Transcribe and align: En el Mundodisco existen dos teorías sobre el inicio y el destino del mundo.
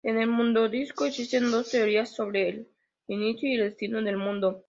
En 0.03 0.17
el 0.19 0.25
Mundodisco 0.29 1.05
existen 1.05 1.51
dos 1.51 1.69
teorías 1.69 2.09
sobre 2.09 2.49
el 2.49 2.67
inicio 3.07 3.47
y 3.49 3.53
el 3.53 3.65
destino 3.69 4.01
del 4.01 4.17
mundo. 4.17 4.59